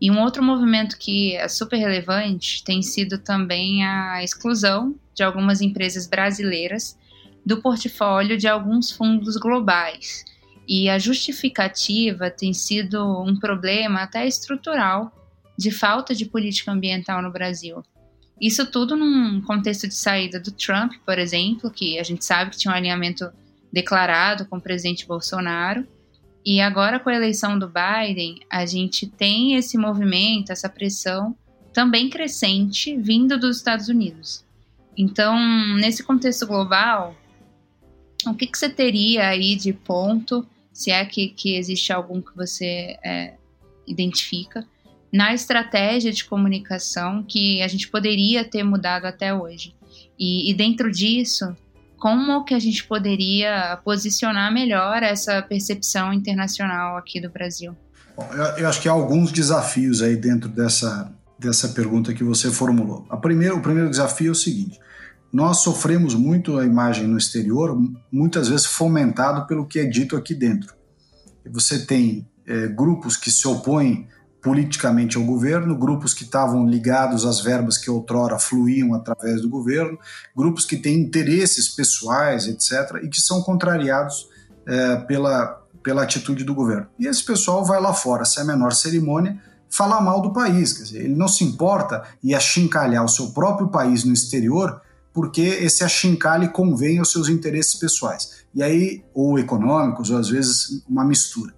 [0.00, 5.60] E um outro movimento que é super relevante tem sido também a exclusão de algumas
[5.60, 6.98] empresas brasileiras
[7.46, 10.24] do portfólio de alguns fundos globais.
[10.66, 15.12] E a justificativa tem sido um problema até estrutural
[15.56, 17.84] de falta de política ambiental no Brasil.
[18.40, 22.58] Isso tudo num contexto de saída do Trump, por exemplo, que a gente sabe que
[22.58, 23.30] tinha um alinhamento
[23.72, 25.86] declarado com o presidente Bolsonaro.
[26.44, 31.36] E agora, com a eleição do Biden, a gente tem esse movimento, essa pressão
[31.72, 34.44] também crescente vindo dos Estados Unidos.
[34.96, 35.36] Então,
[35.76, 37.16] nesse contexto global,
[38.26, 42.36] o que, que você teria aí de ponto, se é que, que existe algum que
[42.36, 43.34] você é,
[43.86, 44.66] identifica,
[45.12, 49.74] na estratégia de comunicação que a gente poderia ter mudado até hoje?
[50.18, 51.56] E, e dentro disso,
[52.02, 57.76] como que a gente poderia posicionar melhor essa percepção internacional aqui do Brasil?
[58.16, 62.50] Bom, eu, eu, acho que há alguns desafios aí dentro dessa, dessa pergunta que você
[62.50, 63.06] formulou.
[63.08, 64.80] A o primeiro desafio é o seguinte:
[65.32, 70.34] nós sofremos muito a imagem no exterior, muitas vezes fomentado pelo que é dito aqui
[70.34, 70.74] dentro.
[71.52, 74.08] Você tem é, grupos que se opõem
[74.42, 79.96] politicamente ao governo, grupos que estavam ligados às verbas que outrora fluíam através do governo,
[80.36, 84.28] grupos que têm interesses pessoais, etc., e que são contrariados
[84.66, 86.88] é, pela, pela atitude do governo.
[86.98, 90.72] E esse pessoal vai lá fora, sem a menor cerimônia, falar mal do país.
[90.72, 94.80] Quer dizer, ele não se importa em achincalhar o seu próprio país no exterior
[95.12, 98.44] porque esse achincalhe convém aos seus interesses pessoais.
[98.54, 101.52] E aí, ou econômicos, ou às vezes uma mistura.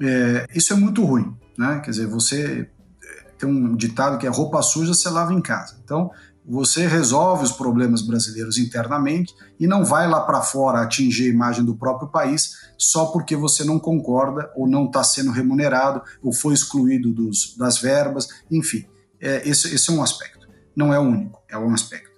[0.00, 1.80] É, isso é muito ruim, né?
[1.84, 2.68] Quer dizer, você
[3.02, 5.78] é, tem um ditado que é roupa suja você lava em casa.
[5.84, 6.10] Então,
[6.44, 11.64] você resolve os problemas brasileiros internamente e não vai lá para fora atingir a imagem
[11.64, 16.54] do próprio país só porque você não concorda ou não está sendo remunerado ou foi
[16.54, 18.84] excluído dos, das verbas, enfim.
[19.20, 20.48] É, esse, esse é um aspecto.
[20.74, 22.10] Não é o único, é um aspecto.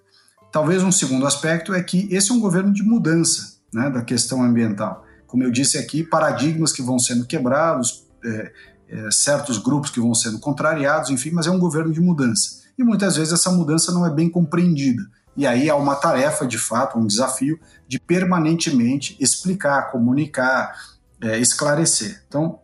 [0.51, 4.43] Talvez um segundo aspecto é que esse é um governo de mudança né, da questão
[4.43, 5.05] ambiental.
[5.27, 8.53] Como eu disse aqui, paradigmas que vão sendo quebrados, é,
[8.89, 12.63] é, certos grupos que vão sendo contrariados, enfim, mas é um governo de mudança.
[12.79, 15.03] E muitas vezes essa mudança não é bem compreendida.
[15.37, 20.75] E aí há uma tarefa, de fato, um desafio de permanentemente explicar, comunicar,
[21.21, 22.23] é, esclarecer.
[22.29, 22.61] Então,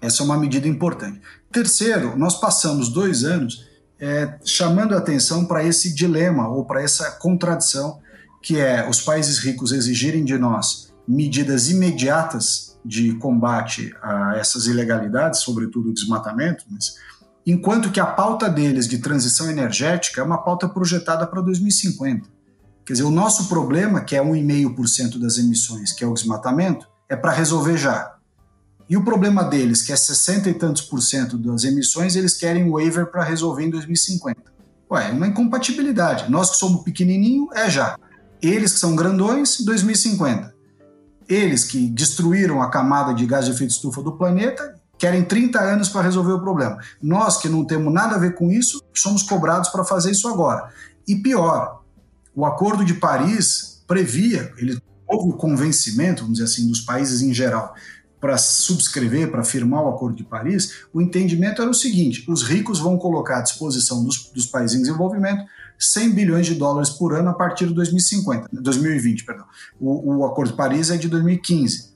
[0.00, 1.20] essa é uma medida importante.
[1.50, 3.66] Terceiro, nós passamos dois anos
[3.98, 7.98] é, chamando atenção para esse dilema ou para essa contradição
[8.42, 15.40] que é os países ricos exigirem de nós medidas imediatas de combate a essas ilegalidades,
[15.40, 16.94] sobretudo o desmatamento, mas
[17.44, 22.28] enquanto que a pauta deles de transição energética é uma pauta projetada para 2050.
[22.84, 27.16] Quer dizer, o nosso problema, que é 1,5% das emissões, que é o desmatamento, é
[27.16, 28.14] para resolver já.
[28.88, 32.70] E o problema deles, que é 60 e tantos por cento das emissões, eles querem
[32.70, 34.40] waiver para resolver em 2050.
[34.88, 36.30] Ué, é uma incompatibilidade.
[36.30, 37.98] Nós que somos pequenininho, é já.
[38.40, 40.54] Eles que são grandões, 2050.
[41.28, 45.88] Eles que destruíram a camada de gás de efeito estufa do planeta, querem 30 anos
[45.88, 46.78] para resolver o problema.
[47.02, 50.70] Nós que não temos nada a ver com isso, somos cobrados para fazer isso agora.
[51.06, 51.82] E pior,
[52.34, 57.32] o Acordo de Paris previa, ele houve o convencimento, vamos dizer assim, dos países em
[57.32, 57.74] geral,
[58.20, 62.78] para subscrever, para firmar o Acordo de Paris, o entendimento era o seguinte: os ricos
[62.78, 65.44] vão colocar à disposição dos, dos países em desenvolvimento
[65.78, 69.46] 100 bilhões de dólares por ano a partir de 2050, 2020, perdão.
[69.80, 71.94] O, o Acordo de Paris é de 2015.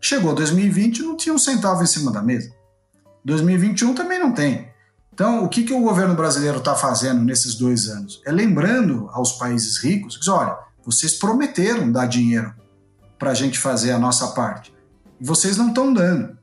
[0.00, 2.52] Chegou 2020 não tinha um centavo em cima da mesa.
[3.24, 4.68] 2021 também não tem.
[5.12, 8.22] Então, o que, que o governo brasileiro está fazendo nesses dois anos?
[8.24, 12.54] É lembrando aos países ricos que, olha, vocês prometeram dar dinheiro
[13.18, 14.72] para a gente fazer a nossa parte
[15.20, 16.38] vocês não estão dando.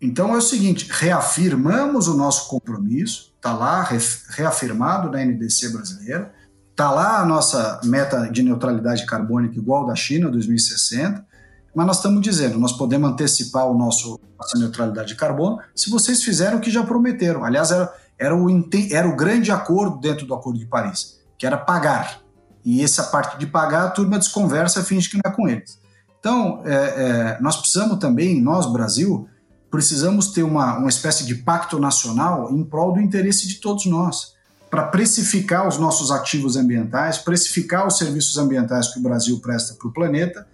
[0.00, 3.82] Então é o seguinte: reafirmamos o nosso compromisso, está lá
[4.28, 6.32] reafirmado na NDC brasileira,
[6.70, 11.26] está lá a nossa meta de neutralidade carbônica igual da China 2060.
[11.74, 16.22] Mas nós estamos dizendo, nós podemos antecipar o nosso nossa neutralidade de carbono se vocês
[16.22, 17.44] fizeram o que já prometeram.
[17.44, 18.48] Aliás, era, era, o,
[18.90, 22.20] era o grande acordo dentro do Acordo de Paris, que era pagar.
[22.64, 25.80] E essa parte de pagar, a turma desconversa finge que não é com eles.
[26.20, 29.28] Então, é, é, nós precisamos também, nós, Brasil,
[29.72, 34.34] precisamos ter uma, uma espécie de pacto nacional em prol do interesse de todos nós,
[34.70, 39.88] para precificar os nossos ativos ambientais, precificar os serviços ambientais que o Brasil presta para
[39.88, 40.46] o planeta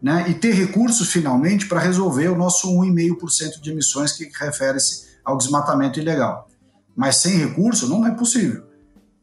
[0.00, 5.38] né, e ter recursos finalmente para resolver o nosso 1,5% de emissões que refere-se ao
[5.38, 6.46] desmatamento ilegal.
[6.94, 8.62] Mas sem recurso não é possível,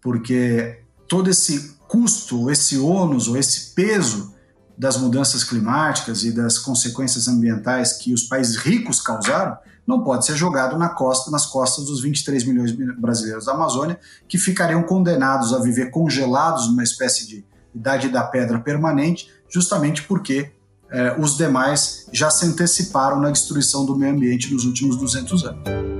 [0.01, 4.32] porque todo esse custo, esse ônus ou esse peso
[4.77, 10.35] das mudanças climáticas e das consequências ambientais que os países ricos causaram não pode ser
[10.35, 15.53] jogado na costa, nas costas dos 23 milhões de brasileiros da Amazônia, que ficariam condenados
[15.53, 20.51] a viver congelados numa espécie de idade da pedra permanente, justamente porque
[20.89, 25.92] eh, os demais já se anteciparam na destruição do meio ambiente nos últimos 200 anos.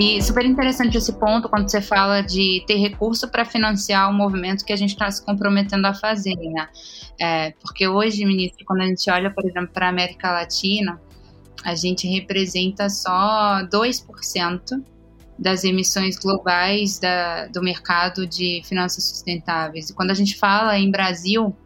[0.00, 4.64] E super interessante esse ponto quando você fala de ter recurso para financiar o movimento
[4.64, 6.68] que a gente está se comprometendo a fazer, né?
[7.20, 11.00] É, porque hoje, ministro, quando a gente olha, por exemplo, para a América Latina,
[11.64, 14.84] a gente representa só 2%
[15.36, 19.90] das emissões globais da, do mercado de finanças sustentáveis.
[19.90, 21.56] E quando a gente fala em Brasil,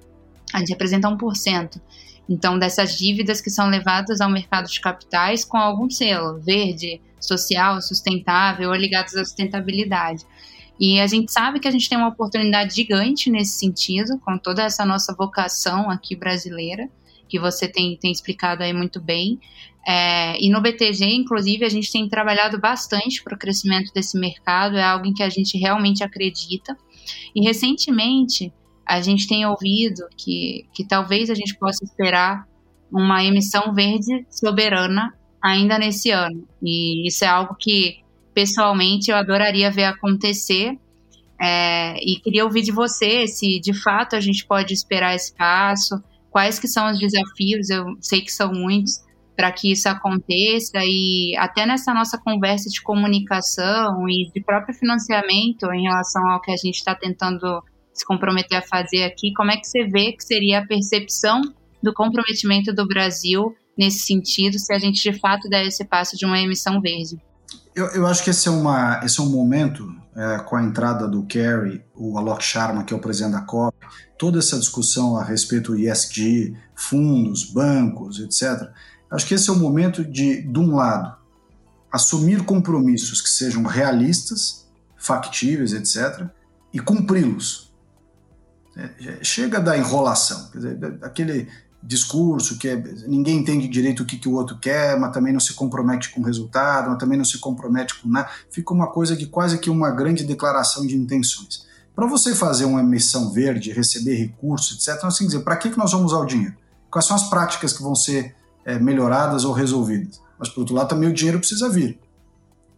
[0.54, 1.80] a gente representa 1%.
[2.26, 7.80] Então, dessas dívidas que são levadas ao mercado de capitais com algum selo, verde, social,
[7.80, 10.24] sustentável ou ligados à sustentabilidade.
[10.80, 14.62] E a gente sabe que a gente tem uma oportunidade gigante nesse sentido, com toda
[14.62, 16.88] essa nossa vocação aqui brasileira,
[17.28, 19.38] que você tem, tem explicado aí muito bem.
[19.86, 24.76] É, e no BTG, inclusive, a gente tem trabalhado bastante para o crescimento desse mercado,
[24.76, 26.76] é algo em que a gente realmente acredita.
[27.34, 28.52] E recentemente,
[28.86, 32.46] a gente tem ouvido que, que talvez a gente possa esperar
[32.90, 36.46] uma emissão verde soberana ainda nesse ano.
[36.62, 37.98] E isso é algo que,
[38.32, 40.78] pessoalmente, eu adoraria ver acontecer.
[41.40, 46.00] É, e queria ouvir de você se de fato a gente pode esperar esse passo,
[46.30, 49.00] quais que são os desafios, eu sei que são muitos,
[49.36, 55.72] para que isso aconteça e até nessa nossa conversa de comunicação e de próprio financiamento
[55.72, 57.60] em relação ao que a gente está tentando
[57.92, 61.42] se comprometer a fazer aqui, como é que você vê que seria a percepção
[61.82, 66.24] do comprometimento do Brasil nesse sentido, se a gente de fato der esse passo de
[66.24, 67.20] uma emissão verde?
[67.74, 71.08] Eu, eu acho que esse é, uma, esse é um momento, é, com a entrada
[71.08, 73.76] do Kerry, o Alok Sharma, que é o presidente da COP,
[74.18, 78.70] toda essa discussão a respeito do ESG, fundos, bancos, etc.
[79.10, 81.16] Acho que esse é o momento de, de um lado,
[81.90, 86.26] assumir compromissos que sejam realistas, factíveis, etc.,
[86.72, 87.72] e cumpri-los.
[88.74, 91.48] É, chega da enrolação, dizer, aquele
[91.82, 95.40] discurso que é, ninguém entende direito o que, que o outro quer, mas também não
[95.40, 98.30] se compromete com o resultado, mas também não se compromete com nada.
[98.50, 101.66] Fica uma coisa que quase que uma grande declaração de intenções.
[101.94, 105.70] Para você fazer uma emissão verde, receber recursos, etc., nós temos que dizer para que,
[105.70, 106.54] que nós vamos usar o dinheiro?
[106.90, 110.20] Quais são as práticas que vão ser é, melhoradas ou resolvidas?
[110.38, 111.98] Mas, por outro lado, também o dinheiro precisa vir.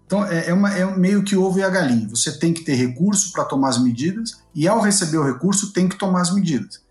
[0.07, 2.09] Então, é, é, uma, é meio que ovo e a galinha.
[2.09, 5.89] Você tem que ter recurso para tomar as medidas e, ao receber o recurso, tem
[5.89, 6.84] que tomar as medidas.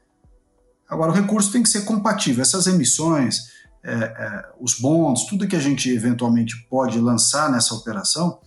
[0.89, 2.41] Agora, o recurso tem que ser compatível.
[2.41, 3.52] Essas emissões,
[3.84, 8.39] é, é, os bons, tudo que a gente eventualmente pode lançar nessa operação,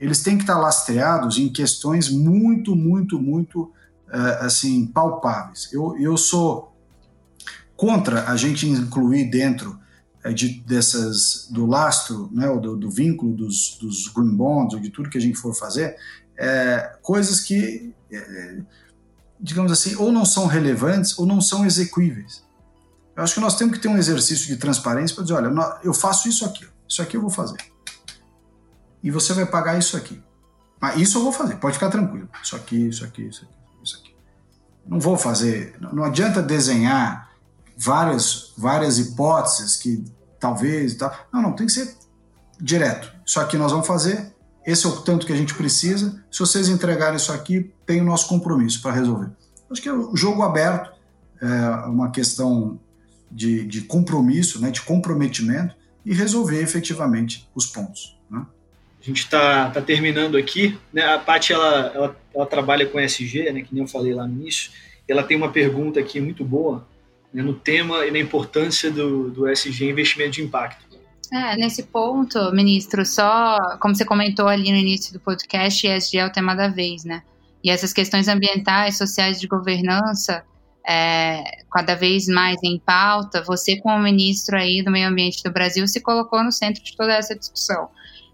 [0.00, 3.72] eles têm que estar lastreados em questões muito, muito, muito
[4.10, 5.72] é, assim palpáveis.
[5.72, 6.72] Eu, eu sou
[7.76, 9.78] contra a gente incluir dentro
[10.24, 14.90] é, de, dessas do lastro, né, do, do vínculo dos, dos, green bonds ou de
[14.90, 15.96] tudo que a gente for fazer,
[16.36, 18.58] é, coisas que é,
[19.42, 22.44] digamos assim, ou não são relevantes ou não são execuíveis.
[23.16, 25.92] Eu acho que nós temos que ter um exercício de transparência para dizer, olha, eu
[25.92, 27.58] faço isso aqui, isso aqui eu vou fazer.
[29.02, 30.22] E você vai pagar isso aqui.
[30.80, 32.28] Mas isso eu vou fazer, pode ficar tranquilo.
[32.42, 34.14] Isso aqui, isso aqui, isso aqui, isso aqui.
[34.86, 37.32] Não vou fazer, não adianta desenhar
[37.76, 40.04] várias, várias hipóteses que
[40.38, 41.14] talvez e tal.
[41.32, 41.96] Não, não, tem que ser
[42.60, 43.12] direto.
[43.26, 44.34] Isso aqui nós vamos fazer,
[44.66, 46.22] esse é o tanto que a gente precisa.
[46.30, 49.30] Se vocês entregarem isso aqui, tem o nosso compromisso para resolver.
[49.70, 50.92] Acho que é o jogo aberto,
[51.40, 52.78] é uma questão
[53.30, 58.16] de, de compromisso, né, de comprometimento e resolver efetivamente os pontos.
[58.30, 58.44] Né?
[59.00, 60.78] A gente está tá terminando aqui.
[60.92, 61.02] Né?
[61.02, 64.34] A Paty ela, ela, ela, trabalha com SG, né, que nem eu falei lá no
[64.34, 64.70] início.
[65.08, 66.86] Ela tem uma pergunta aqui muito boa
[67.32, 70.91] né, no tema e na importância do, do SG investimento de impacto.
[71.32, 76.26] É, nesse ponto, ministro, só como você comentou ali no início do podcast, ESG é
[76.26, 77.22] o tema da vez, né?
[77.64, 80.44] E essas questões ambientais, sociais de governança
[80.86, 85.86] é, cada vez mais em pauta, você como ministro aí do meio ambiente do Brasil
[85.88, 87.88] se colocou no centro de toda essa discussão.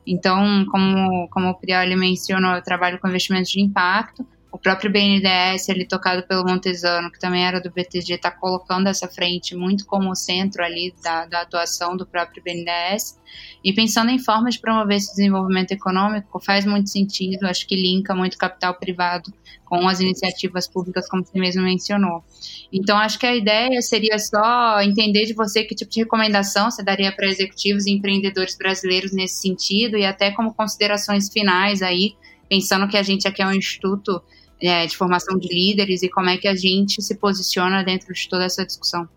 [0.04, 5.68] Então, como, como o Prioli mencionou, eu trabalho com investimentos de impacto, o próprio BNDES,
[5.68, 10.14] ele tocado pelo Montesano, que também era do BTG, está colocando essa frente muito como
[10.14, 13.18] centro ali da, da, atuação do próprio BNDES.
[13.62, 18.14] E pensando em formas de promover esse desenvolvimento econômico, faz muito sentido, acho que linka
[18.14, 19.30] muito capital privado
[19.66, 22.24] com as iniciativas públicas, como você mesmo mencionou.
[22.72, 26.82] Então, acho que a ideia seria só entender de você que tipo de recomendação você
[26.82, 32.14] daria para executivos e empreendedores brasileiros nesse sentido, e até como considerações finais aí,
[32.48, 34.22] pensando que a gente aqui é um instituto
[34.60, 38.28] é, de formação de líderes e como é que a gente se posiciona dentro de
[38.28, 39.08] toda essa discussão.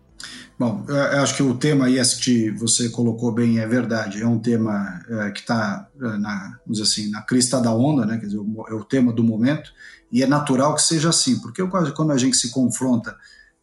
[0.58, 5.02] Bom, eu acho que o tema IST você colocou bem, é verdade, é um tema
[5.08, 8.18] é, que está é, na, assim, na crista da onda, né?
[8.18, 8.38] Quer dizer,
[8.68, 9.72] é o tema do momento,
[10.12, 13.16] e é natural que seja assim, porque quando a gente se confronta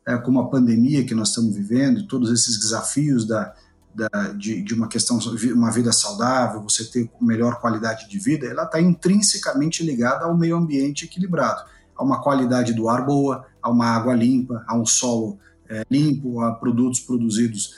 [0.06, 3.54] é, com uma pandemia que nós estamos vivendo, todos esses desafios da,
[4.00, 5.20] da, de, de, uma questão,
[5.54, 10.56] uma vida saudável, você ter melhor qualidade de vida, ela está intrinsecamente ligada ao meio
[10.56, 11.64] ambiente equilibrado,
[11.96, 15.38] a uma qualidade do ar boa, a uma água limpa, a um solo
[15.68, 17.76] é, limpo, a produtos produzidos,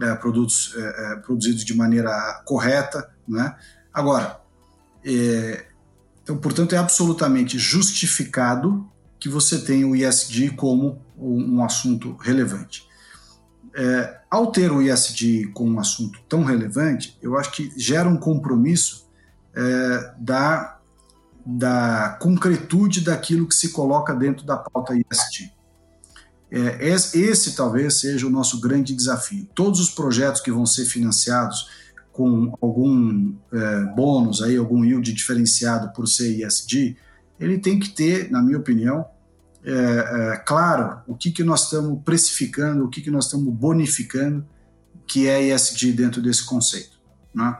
[0.00, 3.54] é, produtos é, é produzidos de maneira correta, né?
[3.92, 4.40] Agora,
[5.04, 5.66] é,
[6.22, 12.89] então, portanto, é absolutamente justificado que você tenha o ISD como um, um assunto relevante.
[13.74, 18.16] É, ao ter o ISD como um assunto tão relevante, eu acho que gera um
[18.16, 19.08] compromisso
[19.54, 20.78] é, da,
[21.44, 25.52] da concretude daquilo que se coloca dentro da pauta ISD.
[26.50, 29.46] É, esse talvez seja o nosso grande desafio.
[29.54, 31.68] Todos os projetos que vão ser financiados
[32.12, 36.96] com algum é, bônus, aí, algum yield diferenciado por ser ISD,
[37.38, 39.06] ele tem que ter, na minha opinião,
[39.64, 44.46] é, é, claro o que, que nós estamos precificando, o que, que nós estamos bonificando,
[45.06, 46.98] que é ESG dentro desse conceito.
[47.34, 47.56] Né?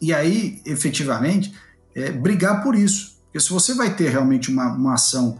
[0.00, 1.54] E aí, efetivamente,
[1.94, 3.18] é, brigar por isso.
[3.24, 5.38] Porque se você vai ter realmente uma, uma ação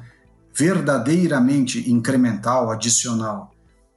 [0.54, 3.54] verdadeiramente incremental, adicional,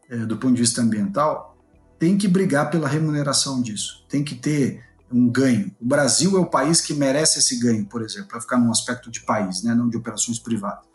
[0.10, 1.58] é, do ponto de vista ambiental,
[2.00, 5.72] tem que brigar pela remuneração disso, tem que ter um ganho.
[5.80, 9.12] O Brasil é o país que merece esse ganho, por exemplo, para ficar num aspecto
[9.12, 10.86] de país, né, não de operações privadas.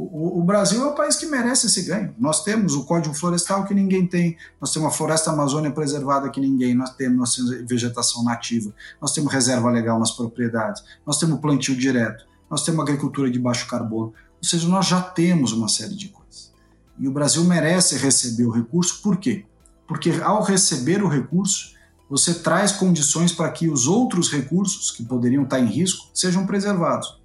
[0.00, 2.14] O, o, Brasil é o país que merece esse ganho.
[2.20, 6.40] Nós temos o Código Florestal que ninguém tem, nós temos a Floresta Amazônia preservada que
[6.40, 8.72] ninguém, nós temos, nós temos vegetação nativa,
[9.02, 13.66] nós temos reserva legal nas propriedades, nós temos plantio direto, nós temos agricultura de baixo
[13.66, 14.12] carbono.
[14.40, 16.52] Ou seja, nós já temos uma série de coisas.
[16.96, 19.46] E o Brasil merece receber o recurso, por quê?
[19.88, 21.74] Porque ao receber o recurso,
[22.08, 27.17] você traz condições para que os outros recursos que poderiam estar em risco sejam preservados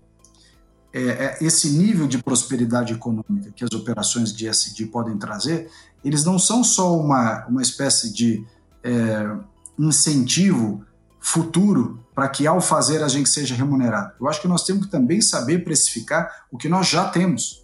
[0.93, 5.67] é, é, esse nível de prosperidade econômica que as operações de SD podem trazer,
[6.05, 8.45] eles não são só uma, uma espécie de
[8.83, 9.35] é,
[9.79, 10.85] incentivo
[11.19, 14.13] futuro para que ao fazer a gente seja remunerado.
[14.21, 17.63] Eu acho que nós temos que também saber precificar o que nós já temos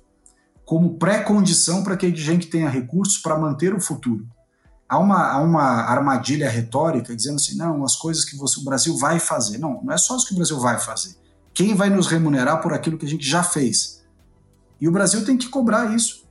[0.66, 4.26] como pré-condição para que a gente tenha recursos para manter o futuro.
[4.88, 8.98] Há uma, há uma armadilha retórica dizendo assim, não, as coisas que você, o Brasil
[8.98, 9.60] vai fazer.
[9.60, 11.20] Não, não é só as que o Brasil vai fazer
[11.60, 14.02] quem vai nos remunerar por aquilo que a gente já fez?
[14.80, 16.26] E o Brasil tem que cobrar isso.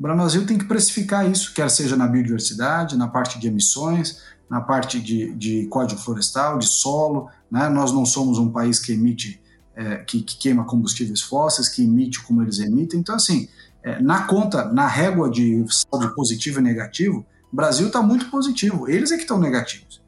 [0.00, 4.62] O Brasil tem que precificar isso, quer seja na biodiversidade, na parte de emissões, na
[4.62, 7.28] parte de, de código florestal, de solo.
[7.50, 7.68] Né?
[7.68, 9.42] Nós não somos um país que emite,
[9.76, 12.98] é, que, que, queima combustíveis fósseis, que emite como eles emitem.
[12.98, 13.50] Então, assim,
[13.82, 18.88] é, na conta, na régua de saldo positivo e negativo, o Brasil está muito positivo.
[18.88, 20.00] Eles é que estão negativos.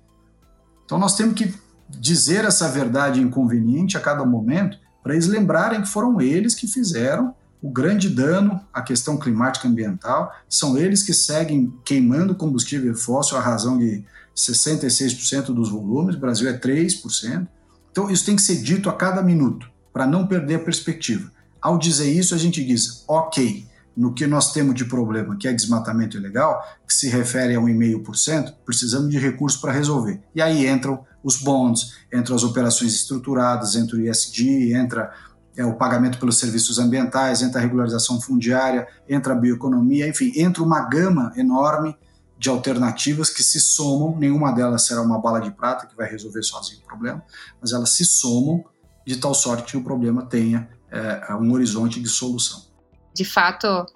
[0.86, 1.52] Então, nós temos que
[1.98, 7.34] dizer essa verdade inconveniente a cada momento, para eles lembrarem que foram eles que fizeram
[7.62, 13.40] o grande dano à questão climática ambiental, são eles que seguem queimando combustível fóssil à
[13.40, 14.04] razão de
[14.36, 17.46] 66% dos volumes, o Brasil é 3%.
[17.90, 21.32] Então isso tem que ser dito a cada minuto, para não perder a perspectiva.
[21.60, 23.66] Ao dizer isso, a gente diz, ok,
[23.96, 28.54] no que nós temos de problema, que é desmatamento ilegal, que se refere a 1,5%,
[28.64, 30.20] precisamos de recursos para resolver.
[30.34, 35.12] E aí entram os bonds, entram as operações estruturadas, entra o ISD, entra
[35.56, 40.62] é, o pagamento pelos serviços ambientais, entra a regularização fundiária, entra a bioeconomia, enfim, entra
[40.62, 41.96] uma gama enorme
[42.36, 46.42] de alternativas que se somam, nenhuma delas será uma bala de prata que vai resolver
[46.42, 47.22] sozinho o problema,
[47.60, 48.64] mas elas se somam
[49.06, 52.73] de tal sorte que o problema tenha é, um horizonte de solução.
[53.14, 53.86] De fato,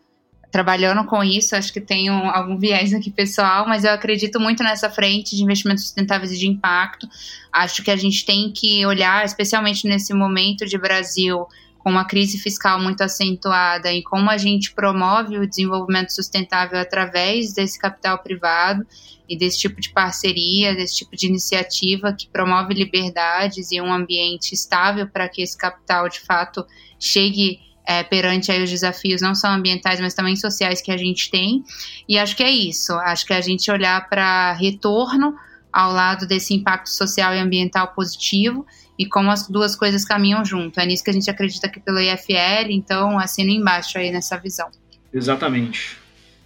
[0.51, 4.89] trabalhando com isso, acho que tenho algum viés aqui pessoal, mas eu acredito muito nessa
[4.89, 7.09] frente de investimentos sustentáveis e de impacto.
[7.53, 11.47] Acho que a gente tem que olhar, especialmente nesse momento de Brasil,
[11.79, 17.53] com uma crise fiscal muito acentuada e como a gente promove o desenvolvimento sustentável através
[17.53, 18.87] desse capital privado
[19.29, 24.55] e desse tipo de parceria, desse tipo de iniciativa que promove liberdades e um ambiente
[24.55, 26.67] estável para que esse capital de fato
[26.99, 31.31] chegue é, perante aí os desafios não só ambientais, mas também sociais que a gente
[31.31, 31.65] tem.
[32.07, 32.93] E acho que é isso.
[32.93, 35.35] Acho que a gente olhar para retorno
[35.73, 38.67] ao lado desse impacto social e ambiental positivo
[38.99, 40.79] e como as duas coisas caminham junto.
[40.79, 44.69] É nisso que a gente acredita aqui pelo IFL, então assina embaixo aí nessa visão.
[45.11, 45.97] Exatamente.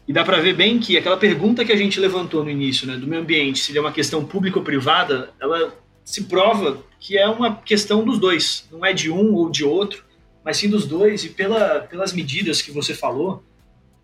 [0.06, 2.96] E dá para ver bem que aquela pergunta que a gente levantou no início, né,
[2.96, 5.74] do meio ambiente, se ele é uma questão pública ou privada, ela
[6.04, 10.04] se prova que é uma questão dos dois, não é de um ou de outro,
[10.44, 13.42] mas sim dos dois, e pela, pelas medidas que você falou,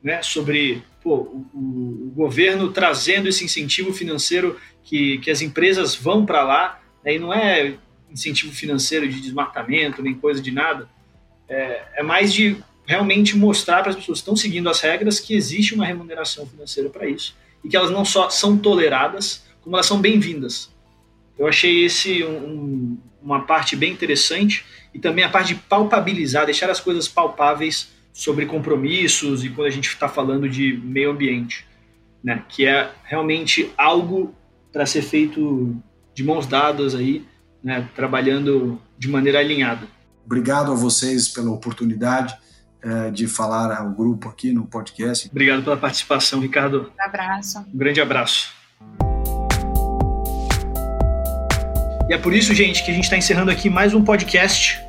[0.02, 6.24] né, sobre pô, o, o, governo trazendo esse incentivo financeiro que, que as empresas vão
[6.24, 7.74] para lá, né, e não é
[8.10, 10.88] incentivo financeiro de desmatamento, nem coisa de nada,
[11.48, 15.34] é, é mais de realmente mostrar para as pessoas que estão seguindo as regras que
[15.34, 19.86] existe uma remuneração financeira para isso, e que elas não só são toleradas, como elas
[19.86, 20.70] são bem-vindas.
[21.38, 26.70] Eu achei esse um, uma parte bem interessante e também a parte de palpabilizar, deixar
[26.70, 31.66] as coisas palpáveis sobre compromissos e quando a gente está falando de meio ambiente,
[32.22, 32.42] né?
[32.48, 34.34] Que é realmente algo
[34.72, 35.76] para ser feito
[36.14, 37.24] de mãos dadas aí,
[37.62, 37.88] né?
[37.94, 39.86] Trabalhando de maneira alinhada.
[40.26, 42.36] Obrigado a vocês pela oportunidade
[42.82, 45.28] é, de falar ao grupo aqui no podcast.
[45.30, 46.92] Obrigado pela participação, Ricardo.
[46.98, 47.60] Um abraço.
[47.72, 48.57] Um grande abraço.
[52.08, 54.80] E é por isso, gente, que a gente está encerrando aqui mais um podcast,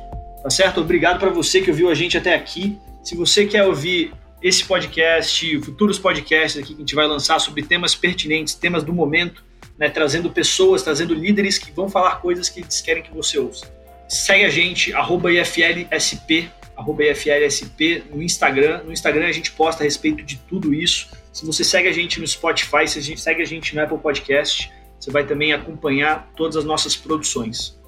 [0.42, 0.80] tá certo?
[0.80, 2.78] Obrigado para você que ouviu a gente até aqui.
[3.02, 7.62] Se você quer ouvir esse podcast, futuros podcasts aqui que a gente vai lançar sobre
[7.62, 9.44] temas pertinentes, temas do momento,
[9.78, 13.70] né, trazendo pessoas, trazendo líderes que vão falar coisas que eles querem que você ouça.
[14.08, 16.48] Segue a gente, IFLSP,
[16.78, 18.82] IFLSP no Instagram.
[18.84, 21.10] No Instagram a gente posta a respeito de tudo isso.
[21.34, 23.98] Se você segue a gente no Spotify, se a gente segue a gente no Apple
[23.98, 27.80] Podcast, você vai também acompanhar todas as nossas produções.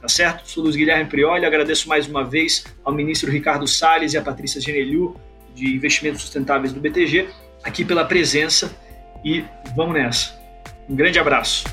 [0.00, 0.48] Tá certo?
[0.48, 4.60] Sou Luiz Guilherme Prioli, agradeço mais uma vez ao ministro Ricardo Salles e à Patrícia
[4.60, 5.16] Geneliu,
[5.54, 7.28] de Investimentos Sustentáveis do BTG,
[7.62, 8.74] aqui pela presença
[9.24, 9.44] e
[9.74, 10.34] vamos nessa.
[10.88, 11.64] Um grande abraço.